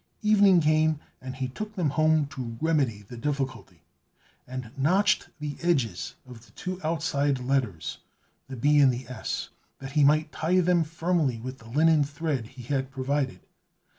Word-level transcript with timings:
Evening 0.23 0.61
came, 0.61 0.99
and 1.21 1.35
he 1.35 1.47
took 1.47 1.75
them 1.75 1.91
home 1.91 2.25
to 2.29 2.57
remedy 2.59 3.03
the 3.03 3.17
difficulty, 3.17 3.83
and 4.47 4.71
notched 4.75 5.29
the 5.39 5.57
edges 5.61 6.15
of 6.25 6.43
the 6.43 6.51
two 6.53 6.81
outside 6.83 7.37
letters, 7.37 7.99
the 8.47 8.55
b, 8.55 8.79
and 8.79 8.91
the 8.91 9.07
s, 9.07 9.49
that 9.77 9.91
he 9.91 10.03
might 10.03 10.31
tie 10.31 10.59
them 10.59 10.83
firmly 10.83 11.39
with 11.39 11.59
the 11.59 11.69
linen 11.69 12.03
thread 12.03 12.47
he 12.47 12.63
had 12.63 12.89
provided. 12.89 13.41